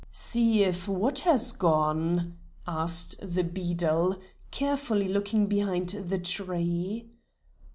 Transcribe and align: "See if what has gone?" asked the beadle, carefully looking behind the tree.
"See 0.11 0.63
if 0.63 0.87
what 0.87 1.19
has 1.29 1.51
gone?" 1.51 2.35
asked 2.67 3.17
the 3.21 3.43
beadle, 3.43 4.17
carefully 4.49 5.07
looking 5.07 5.45
behind 5.45 5.89
the 5.89 6.17
tree. 6.17 7.07